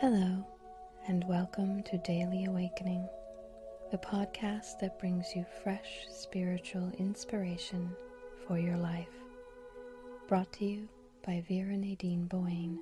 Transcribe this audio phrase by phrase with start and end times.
[0.00, 0.44] Hello,
[1.08, 3.08] and welcome to Daily Awakening,
[3.90, 7.96] the podcast that brings you fresh spiritual inspiration
[8.46, 9.08] for your life.
[10.28, 10.86] Brought to you
[11.24, 12.78] by Vera Nadine Boyne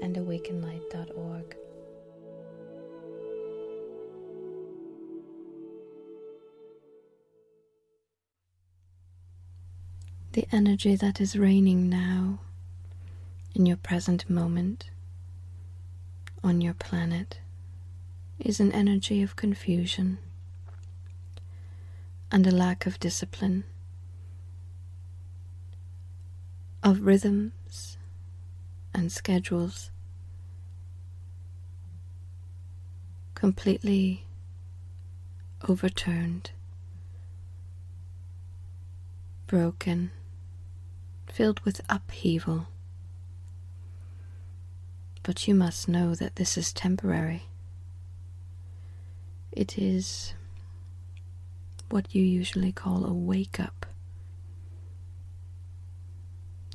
[0.00, 1.54] and awakenlight.org.
[10.32, 12.38] The energy that is reigning now
[13.54, 14.88] in your present moment
[16.42, 17.40] on your planet
[18.38, 20.18] is an energy of confusion
[22.30, 23.64] and a lack of discipline,
[26.82, 27.96] of rhythms
[28.94, 29.90] and schedules,
[33.34, 34.24] completely
[35.68, 36.50] overturned,
[39.46, 40.10] broken,
[41.26, 42.68] filled with upheaval
[45.28, 47.42] but you must know that this is temporary.
[49.52, 50.32] It is
[51.90, 53.84] what you usually call a wake up.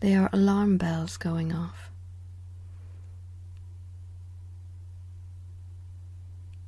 [0.01, 1.89] They are alarm bells going off.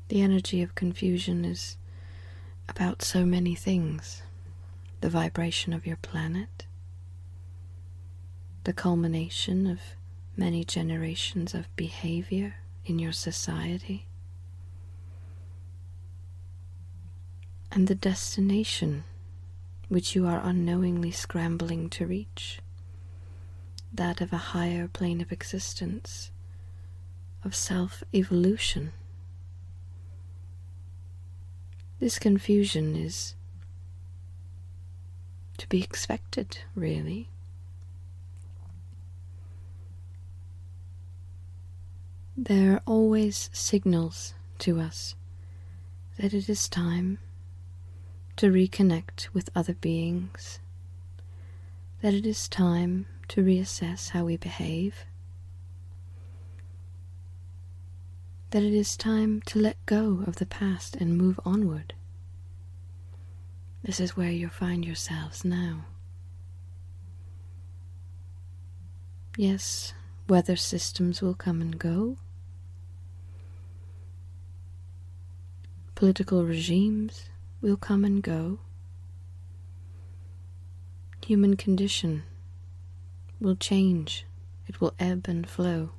[0.08, 1.78] The energy of confusion is
[2.68, 4.24] about so many things
[5.02, 6.66] the vibration of your planet,
[8.64, 9.82] the culmination of
[10.38, 12.56] many generations of behavior
[12.86, 14.06] in your society,
[17.72, 19.04] and the destination
[19.88, 22.60] which you are unknowingly scrambling to reach
[23.94, 26.32] that of a higher plane of existence,
[27.44, 28.92] of self evolution.
[32.00, 33.36] This confusion is
[35.58, 37.30] to be expected, really.
[42.38, 45.16] There are always signals to us
[46.18, 47.18] that it is time
[48.36, 50.60] to reconnect with other beings,
[52.02, 55.06] that it is time to reassess how we behave,
[58.50, 61.94] that it is time to let go of the past and move onward.
[63.82, 65.86] This is where you find yourselves now.
[69.38, 69.94] Yes,
[70.28, 72.18] weather systems will come and go.
[75.96, 77.30] Political regimes
[77.62, 78.60] will come and go.
[81.26, 82.24] Human condition
[83.40, 84.26] will change,
[84.68, 85.92] it will ebb and flow.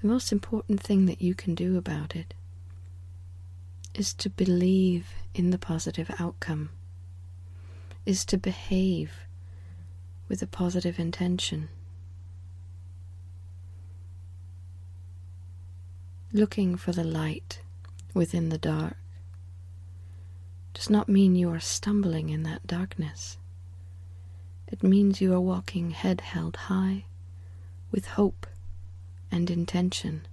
[0.00, 2.34] The most important thing that you can do about it
[3.94, 6.70] is to believe in the positive outcome,
[8.06, 9.26] is to behave
[10.28, 11.68] with a positive intention.
[16.32, 17.60] Looking for the light
[18.14, 18.96] within the dark
[20.74, 23.36] does not mean you are stumbling in that darkness.
[24.68, 27.06] It means you are walking head held high
[27.90, 28.46] with hope
[29.32, 30.26] and intention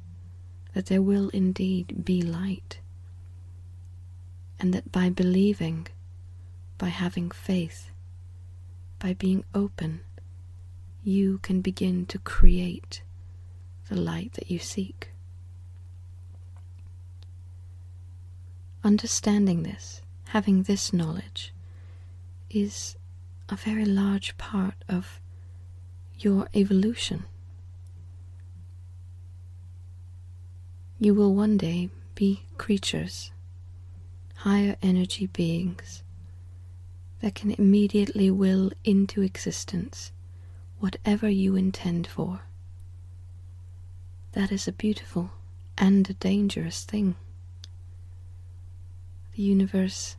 [0.74, 2.80] that there will indeed be light,
[4.60, 5.88] and that by believing,
[6.78, 7.90] by having faith,
[9.00, 10.02] by being open,
[11.04, 13.02] you can begin to create
[13.90, 15.10] the light that you seek.
[18.88, 21.54] Understanding this, having this knowledge,
[22.50, 22.96] is
[23.50, 25.20] a very large part of
[26.18, 27.26] your evolution.
[31.00, 33.32] You will one day be creatures,
[34.36, 36.02] higher energy beings
[37.20, 40.14] that can immediately will into existence
[40.80, 42.44] whatever you intend for.
[44.32, 45.32] That is a beautiful
[45.78, 47.18] and a dangerous thing.
[49.38, 50.18] The universe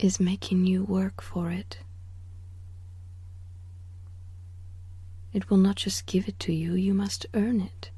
[0.00, 1.78] is making you work for it.
[5.32, 7.92] It will not just give it to you, you must earn it.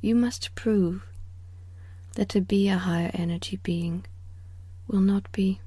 [0.00, 1.04] You must prove
[2.14, 4.06] that to be a higher energy being
[4.86, 5.60] will not be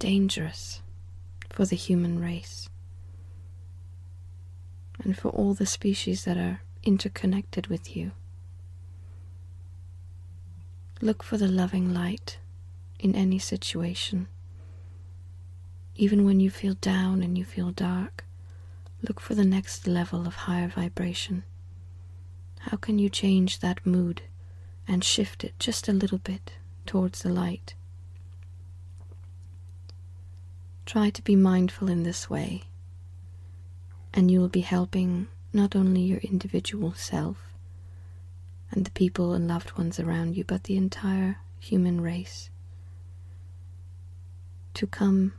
[0.00, 0.82] dangerous
[1.50, 2.68] for the human race
[5.04, 8.10] and for all the species that are interconnected with you.
[11.02, 12.38] Look for the loving light
[12.98, 14.28] in any situation.
[15.94, 18.24] Even when you feel down and you feel dark,
[19.02, 21.44] look for the next level of higher vibration.
[22.60, 24.22] How can you change that mood
[24.88, 26.52] and shift it just a little bit
[26.86, 27.74] towards the light?
[30.86, 32.62] Try to be mindful in this way,
[34.14, 37.36] And you will be helping not only your individual self
[38.70, 42.50] and the people and loved ones around you, but the entire human race
[44.74, 45.32] to come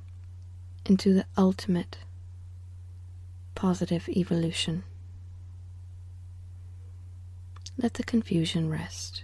[0.86, 2.00] into the ultimate
[3.54, 4.84] positive evolution.
[7.78, 9.24] Let the confusion rest.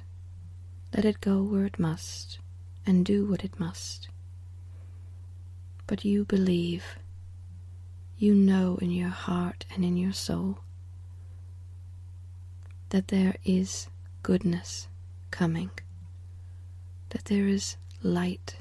[0.96, 2.38] Let it go where it must
[2.86, 4.10] and do what it must.
[5.88, 6.98] But you believe,
[8.18, 10.60] you know in your heart and in your soul
[12.90, 13.88] that there is
[14.24, 14.88] goodness
[15.32, 15.70] coming,
[17.10, 18.56] that there is light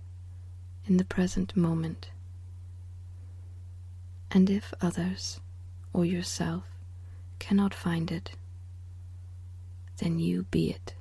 [0.86, 2.10] in the present moment.
[4.30, 5.40] And if others
[5.92, 6.64] or yourself
[7.38, 8.32] cannot find it,
[9.98, 10.94] then you be it.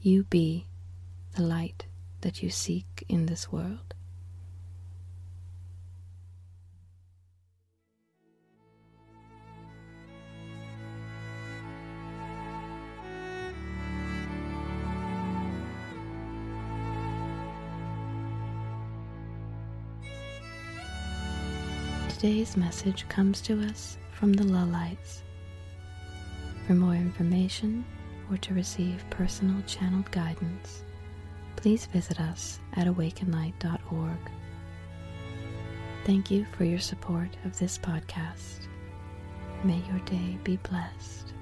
[0.00, 0.66] You be
[1.34, 1.86] the light
[2.20, 3.93] that you seek in this world.
[22.24, 25.20] Today's message comes to us from the Lullites.
[26.66, 27.84] For more information
[28.30, 30.84] or to receive personal channeled guidance,
[31.56, 34.30] please visit us at awakenlight.org.
[36.06, 38.68] Thank you for your support of this podcast.
[39.62, 41.33] May your day be blessed.